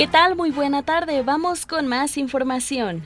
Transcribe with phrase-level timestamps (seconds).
[0.00, 0.34] ¿Qué tal?
[0.34, 1.20] Muy buena tarde.
[1.20, 3.02] Vamos con más información.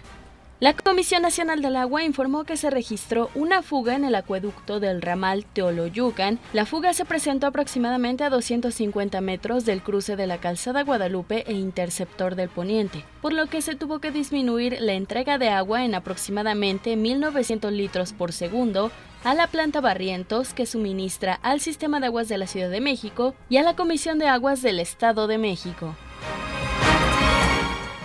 [0.60, 5.02] La Comisión Nacional del Agua informó que se registró una fuga en el acueducto del
[5.02, 6.38] ramal Teoloyucan.
[6.52, 11.54] La fuga se presentó aproximadamente a 250 metros del cruce de la calzada Guadalupe e
[11.54, 15.96] interceptor del poniente, por lo que se tuvo que disminuir la entrega de agua en
[15.96, 18.92] aproximadamente 1.900 litros por segundo
[19.24, 23.34] a la planta Barrientos que suministra al Sistema de Aguas de la Ciudad de México
[23.48, 25.96] y a la Comisión de Aguas del Estado de México.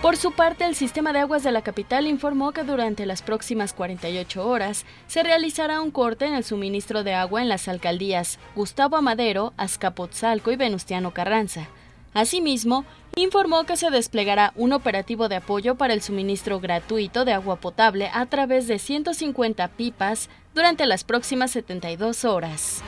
[0.02, 3.74] Por su parte, el sistema de aguas de la capital informó que durante las próximas
[3.74, 8.96] 48 horas se realizará un corte en el suministro de agua en las alcaldías Gustavo
[8.96, 11.68] Amadero, Azcapotzalco y Venustiano Carranza.
[12.14, 17.56] Asimismo, informó que se desplegará un operativo de apoyo para el suministro gratuito de agua
[17.56, 22.82] potable a través de 150 pipas durante las próximas 72 horas.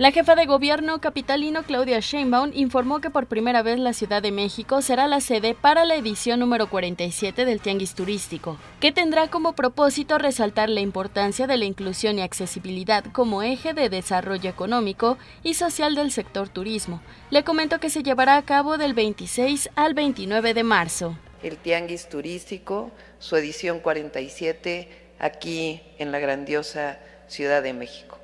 [0.00, 4.32] La jefa de gobierno capitalino Claudia Sheinbaum informó que por primera vez la Ciudad de
[4.32, 9.52] México será la sede para la edición número 47 del Tianguis Turístico, que tendrá como
[9.52, 15.52] propósito resaltar la importancia de la inclusión y accesibilidad como eje de desarrollo económico y
[15.52, 17.02] social del sector turismo.
[17.28, 21.18] Le comento que se llevará a cabo del 26 al 29 de marzo.
[21.42, 28.16] El Tianguis Turístico, su edición 47, aquí en la grandiosa Ciudad de México.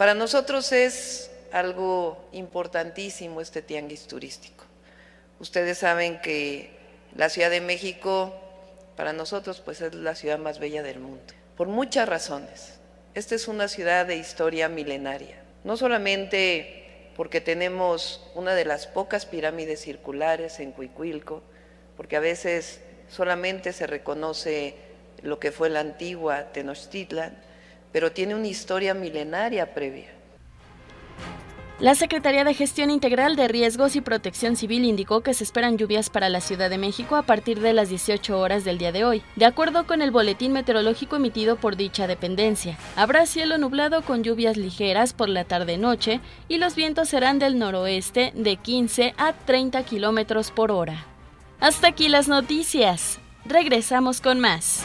[0.00, 4.64] Para nosotros es algo importantísimo este tianguis turístico.
[5.40, 6.70] Ustedes saben que
[7.14, 8.34] la Ciudad de México
[8.96, 12.78] para nosotros pues es la ciudad más bella del mundo, por muchas razones.
[13.12, 19.26] Esta es una ciudad de historia milenaria, no solamente porque tenemos una de las pocas
[19.26, 21.42] pirámides circulares en Cuicuilco,
[21.98, 24.76] porque a veces solamente se reconoce
[25.20, 27.49] lo que fue la antigua Tenochtitlan,
[27.92, 30.20] pero tiene una historia milenaria previa.
[31.80, 36.10] La Secretaría de Gestión Integral de Riesgos y Protección Civil indicó que se esperan lluvias
[36.10, 39.22] para la Ciudad de México a partir de las 18 horas del día de hoy,
[39.36, 42.76] de acuerdo con el boletín meteorológico emitido por dicha dependencia.
[42.96, 48.32] Habrá cielo nublado con lluvias ligeras por la tarde-noche y los vientos serán del noroeste
[48.34, 51.06] de 15 a 30 kilómetros por hora.
[51.60, 53.20] Hasta aquí las noticias.
[53.46, 54.84] Regresamos con más.